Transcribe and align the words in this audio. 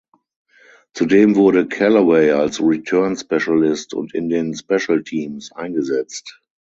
Zudem 0.95 1.35
wurde 1.35 1.67
Callaway 1.67 2.31
als 2.31 2.59
Return 2.59 3.15
Specialist 3.15 3.93
und 3.93 4.15
in 4.15 4.29
den 4.29 4.55
Special 4.55 5.03
Teams 5.03 5.51
eingesetzt. 5.51 6.41